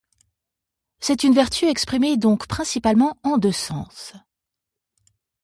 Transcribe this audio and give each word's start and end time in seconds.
C'est 0.99 1.23
une 1.23 1.35
vertu 1.35 1.65
exprimée 1.67 2.17
donc 2.17 2.47
principalement 2.47 3.19
en 3.21 3.37
deux 3.37 3.51
sens. 3.51 4.13